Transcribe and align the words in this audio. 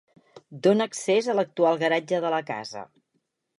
Dóna 0.67 0.87
accés 0.91 1.27
a 1.27 1.35
l'actual 1.41 1.79
garatge 1.85 2.25
de 2.27 2.35
la 2.37 2.43
casa. 2.51 2.87